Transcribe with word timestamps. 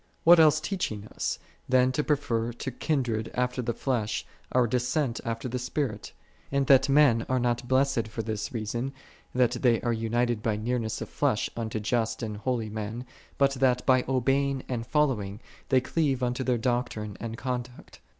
'"What 0.23 0.39
else 0.39 0.59
teaching 0.59 1.07
us, 1.09 1.37
than 1.69 1.91
to 1.91 2.03
pre 2.03 2.15
fer 2.15 2.53
to 2.53 2.71
kindred 2.71 3.29
after 3.35 3.61
the 3.61 3.71
flesh, 3.75 4.25
our 4.51 4.65
descent 4.65 5.21
after 5.23 5.47
the 5.47 5.59
Spirit: 5.59 6.11
and 6.51 6.65
that 6.65 6.89
men 6.89 7.23
are 7.29 7.37
not 7.37 7.67
blessed 7.67 8.07
for 8.07 8.23
this 8.23 8.51
reason, 8.51 8.93
that 9.35 9.51
they 9.61 9.79
are 9.81 9.93
united 9.93 10.41
by 10.41 10.55
nearness 10.55 11.01
of 11.01 11.09
flesh 11.09 11.51
unto 11.55 11.79
just 11.79 12.23
and 12.23 12.37
holy 12.37 12.67
men, 12.67 13.05
but 13.37 13.53
that, 13.53 13.85
by 13.85 14.03
obeying 14.09 14.63
and 14.67 14.87
following, 14.87 15.39
they 15.69 15.81
cleave 15.81 16.23
unto 16.23 16.43
their 16.43 16.57
doctrine 16.57 17.15
and 17.19 17.37
conduct. 17.37 17.99